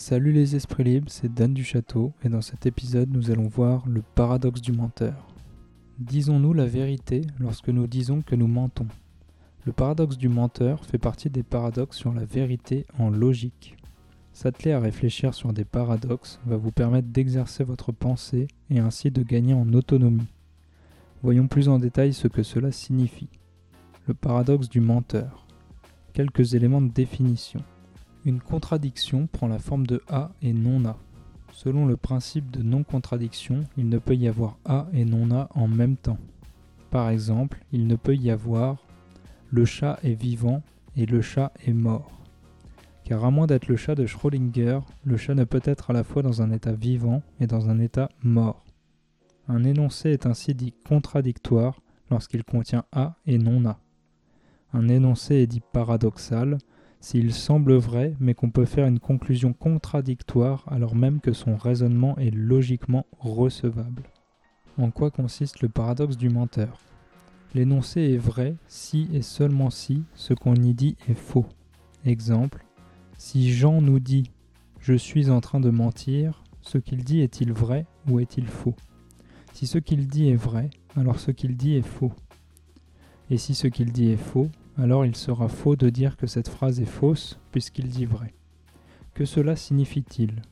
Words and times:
Salut 0.00 0.30
les 0.30 0.54
esprits 0.54 0.84
libres, 0.84 1.10
c'est 1.10 1.34
Dan 1.34 1.52
du 1.52 1.64
Château 1.64 2.12
et 2.22 2.28
dans 2.28 2.40
cet 2.40 2.66
épisode 2.66 3.10
nous 3.10 3.32
allons 3.32 3.48
voir 3.48 3.82
le 3.88 4.00
paradoxe 4.00 4.60
du 4.60 4.70
menteur. 4.70 5.26
Disons-nous 5.98 6.52
la 6.52 6.66
vérité 6.66 7.22
lorsque 7.40 7.68
nous 7.68 7.88
disons 7.88 8.22
que 8.22 8.36
nous 8.36 8.46
mentons 8.46 8.86
Le 9.64 9.72
paradoxe 9.72 10.16
du 10.16 10.28
menteur 10.28 10.84
fait 10.84 10.98
partie 10.98 11.30
des 11.30 11.42
paradoxes 11.42 11.96
sur 11.96 12.12
la 12.12 12.24
vérité 12.24 12.86
en 12.96 13.10
logique. 13.10 13.76
S'atteler 14.32 14.70
à 14.70 14.78
réfléchir 14.78 15.34
sur 15.34 15.52
des 15.52 15.64
paradoxes 15.64 16.38
va 16.46 16.56
vous 16.56 16.70
permettre 16.70 17.08
d'exercer 17.08 17.64
votre 17.64 17.90
pensée 17.90 18.46
et 18.70 18.78
ainsi 18.78 19.10
de 19.10 19.24
gagner 19.24 19.52
en 19.52 19.72
autonomie. 19.72 20.32
Voyons 21.24 21.48
plus 21.48 21.68
en 21.68 21.80
détail 21.80 22.12
ce 22.14 22.28
que 22.28 22.44
cela 22.44 22.70
signifie. 22.70 23.30
Le 24.06 24.14
paradoxe 24.14 24.68
du 24.68 24.80
menteur. 24.80 25.44
Quelques 26.12 26.54
éléments 26.54 26.82
de 26.82 26.92
définition. 26.92 27.64
Une 28.28 28.40
contradiction 28.40 29.26
prend 29.26 29.48
la 29.48 29.58
forme 29.58 29.86
de 29.86 30.02
A 30.06 30.32
et 30.42 30.52
non 30.52 30.84
A. 30.84 30.98
Selon 31.50 31.86
le 31.86 31.96
principe 31.96 32.50
de 32.50 32.62
non-contradiction, 32.62 33.64
il 33.78 33.88
ne 33.88 33.96
peut 33.96 34.16
y 34.16 34.28
avoir 34.28 34.58
A 34.66 34.86
et 34.92 35.06
non 35.06 35.30
A 35.34 35.48
en 35.54 35.66
même 35.66 35.96
temps. 35.96 36.18
Par 36.90 37.08
exemple, 37.08 37.64
il 37.72 37.86
ne 37.86 37.96
peut 37.96 38.16
y 38.16 38.30
avoir 38.30 38.84
le 39.50 39.64
chat 39.64 39.98
est 40.02 40.12
vivant 40.12 40.62
et 40.94 41.06
le 41.06 41.22
chat 41.22 41.54
est 41.66 41.72
mort. 41.72 42.10
Car 43.04 43.24
à 43.24 43.30
moins 43.30 43.46
d'être 43.46 43.66
le 43.66 43.76
chat 43.76 43.94
de 43.94 44.04
Schrödinger, 44.04 44.80
le 45.04 45.16
chat 45.16 45.34
ne 45.34 45.44
peut 45.44 45.62
être 45.64 45.88
à 45.88 45.94
la 45.94 46.04
fois 46.04 46.20
dans 46.20 46.42
un 46.42 46.50
état 46.50 46.72
vivant 46.72 47.22
et 47.40 47.46
dans 47.46 47.70
un 47.70 47.78
état 47.78 48.10
mort. 48.22 48.62
Un 49.48 49.64
énoncé 49.64 50.10
est 50.10 50.26
ainsi 50.26 50.54
dit 50.54 50.74
contradictoire 50.86 51.80
lorsqu'il 52.10 52.44
contient 52.44 52.84
A 52.92 53.16
et 53.24 53.38
non 53.38 53.66
A. 53.66 53.80
Un 54.74 54.88
énoncé 54.88 55.36
est 55.36 55.46
dit 55.46 55.62
paradoxal 55.72 56.58
s'il 57.00 57.32
semble 57.32 57.74
vrai, 57.74 58.14
mais 58.20 58.34
qu'on 58.34 58.50
peut 58.50 58.64
faire 58.64 58.86
une 58.86 58.98
conclusion 58.98 59.52
contradictoire 59.52 60.64
alors 60.66 60.94
même 60.94 61.20
que 61.20 61.32
son 61.32 61.56
raisonnement 61.56 62.16
est 62.18 62.34
logiquement 62.34 63.06
recevable. 63.18 64.04
En 64.78 64.90
quoi 64.90 65.10
consiste 65.10 65.60
le 65.60 65.68
paradoxe 65.68 66.16
du 66.16 66.28
menteur? 66.28 66.78
L'énoncé 67.54 68.00
est 68.00 68.18
vrai 68.18 68.56
si 68.66 69.08
et 69.12 69.22
seulement 69.22 69.70
si 69.70 70.04
ce 70.14 70.34
qu'on 70.34 70.54
y 70.54 70.74
dit 70.74 70.96
est 71.08 71.14
faux. 71.14 71.46
Exemple, 72.04 72.64
si 73.16 73.52
Jean 73.52 73.80
nous 73.80 74.00
dit 74.00 74.30
je 74.80 74.94
suis 74.94 75.30
en 75.30 75.40
train 75.40 75.60
de 75.60 75.70
mentir, 75.70 76.44
ce 76.60 76.78
qu'il 76.78 77.04
dit 77.04 77.20
est-il 77.20 77.52
vrai 77.52 77.86
ou 78.08 78.20
est-il 78.20 78.46
faux? 78.46 78.74
Si 79.52 79.66
ce 79.66 79.78
qu'il 79.78 80.06
dit 80.06 80.28
est 80.28 80.36
vrai, 80.36 80.70
alors 80.96 81.18
ce 81.18 81.30
qu'il 81.30 81.56
dit 81.56 81.74
est 81.74 81.86
faux. 81.86 82.12
Et 83.30 83.38
si 83.38 83.54
ce 83.54 83.66
qu'il 83.66 83.92
dit 83.92 84.10
est 84.10 84.16
faux, 84.16 84.48
alors 84.78 85.04
il 85.04 85.16
sera 85.16 85.48
faux 85.48 85.76
de 85.76 85.90
dire 85.90 86.16
que 86.16 86.26
cette 86.26 86.48
phrase 86.48 86.80
est 86.80 86.84
fausse 86.84 87.38
puisqu'il 87.50 87.88
dit 87.88 88.04
vrai. 88.04 88.32
Que 89.14 89.24
cela 89.24 89.56
signifie-t-il? 89.56 90.42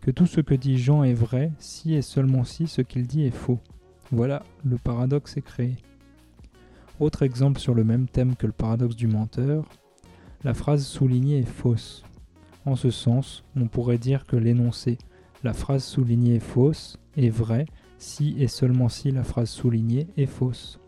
Que 0.00 0.10
tout 0.10 0.26
ce 0.26 0.40
que 0.40 0.54
dit 0.54 0.78
Jean 0.78 1.02
est 1.02 1.14
vrai 1.14 1.52
si 1.58 1.94
et 1.94 2.02
seulement 2.02 2.44
si 2.44 2.68
ce 2.68 2.80
qu'il 2.80 3.06
dit 3.06 3.24
est 3.24 3.34
faux. 3.34 3.58
Voilà, 4.12 4.42
le 4.64 4.76
paradoxe 4.76 5.36
est 5.36 5.42
créé. 5.42 5.76
Autre 7.00 7.22
exemple 7.22 7.60
sur 7.60 7.74
le 7.74 7.82
même 7.82 8.06
thème 8.06 8.36
que 8.36 8.46
le 8.46 8.52
paradoxe 8.52 8.94
du 8.94 9.08
menteur, 9.08 9.64
la 10.44 10.54
phrase 10.54 10.86
soulignée 10.86 11.40
est 11.40 11.44
fausse. 11.44 12.04
En 12.64 12.76
ce 12.76 12.90
sens, 12.90 13.42
on 13.56 13.66
pourrait 13.66 13.98
dire 13.98 14.24
que 14.26 14.36
l'énoncé 14.36 14.98
la 15.44 15.52
phrase 15.52 15.82
soulignée 15.82 16.36
est 16.36 16.40
fausse 16.40 16.98
est 17.16 17.28
vrai 17.28 17.66
si 17.98 18.36
et 18.38 18.46
seulement 18.46 18.88
si 18.88 19.10
la 19.10 19.24
phrase 19.24 19.50
soulignée 19.50 20.06
est 20.16 20.26
fausse. 20.26 20.78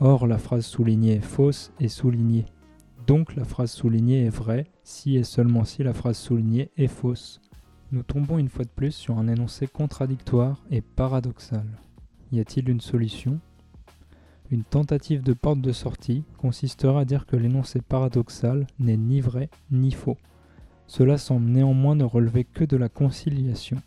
Or, 0.00 0.26
la 0.26 0.36
phrase 0.36 0.66
soulignée 0.66 1.14
est 1.14 1.20
fausse 1.20 1.72
et 1.80 1.88
soulignée. 1.88 2.44
Donc 3.06 3.34
la 3.34 3.44
phrase 3.44 3.70
soulignée 3.70 4.26
est 4.26 4.30
vraie 4.30 4.66
si 4.82 5.16
et 5.16 5.24
seulement 5.24 5.64
si 5.64 5.82
la 5.82 5.94
phrase 5.94 6.18
soulignée 6.18 6.70
est 6.76 6.86
fausse. 6.86 7.40
Nous 7.92 8.02
tombons 8.02 8.38
une 8.38 8.48
fois 8.48 8.64
de 8.64 8.70
plus 8.70 8.92
sur 8.92 9.16
un 9.18 9.28
énoncé 9.28 9.66
contradictoire 9.66 10.62
et 10.70 10.80
paradoxal. 10.80 11.66
Y 12.32 12.40
a-t-il 12.40 12.68
une 12.68 12.80
solution? 12.80 13.38
Une 14.50 14.64
tentative 14.64 15.22
de 15.22 15.32
porte 15.32 15.60
de 15.60 15.72
sortie 15.72 16.24
consistera 16.36 17.00
à 17.00 17.04
dire 17.04 17.24
que 17.24 17.36
l'énoncé 17.36 17.80
paradoxal 17.80 18.66
n'est 18.78 18.96
ni 18.96 19.20
vrai 19.20 19.48
ni 19.70 19.92
faux. 19.92 20.18
Cela 20.86 21.16
semble 21.16 21.46
néanmoins 21.46 21.94
ne 21.94 22.04
relever 22.04 22.44
que 22.44 22.64
de 22.64 22.76
la 22.76 22.88
conciliation. 22.88 23.78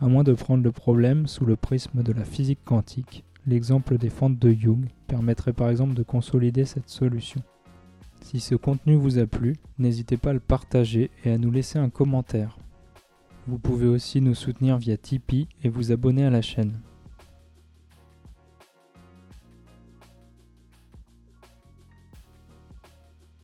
À 0.00 0.06
moins 0.06 0.24
de 0.24 0.32
prendre 0.32 0.64
le 0.64 0.72
problème 0.72 1.26
sous 1.26 1.44
le 1.44 1.56
prisme 1.56 2.02
de 2.02 2.12
la 2.12 2.24
physique 2.24 2.64
quantique, 2.64 3.24
L'exemple 3.46 3.98
des 3.98 4.08
fentes 4.08 4.38
de 4.38 4.50
Young 4.50 4.86
permettrait 5.06 5.52
par 5.52 5.68
exemple 5.68 5.94
de 5.94 6.02
consolider 6.02 6.64
cette 6.64 6.88
solution. 6.88 7.42
Si 8.22 8.40
ce 8.40 8.54
contenu 8.54 8.94
vous 8.96 9.18
a 9.18 9.26
plu, 9.26 9.54
n'hésitez 9.78 10.16
pas 10.16 10.30
à 10.30 10.34
le 10.34 10.40
partager 10.40 11.10
et 11.24 11.30
à 11.30 11.36
nous 11.36 11.50
laisser 11.50 11.78
un 11.78 11.90
commentaire. 11.90 12.56
Vous 13.46 13.58
pouvez 13.58 13.86
aussi 13.86 14.22
nous 14.22 14.34
soutenir 14.34 14.78
via 14.78 14.96
Tipeee 14.96 15.48
et 15.62 15.68
vous 15.68 15.92
abonner 15.92 16.24
à 16.24 16.30
la 16.30 16.40
chaîne. 16.40 16.80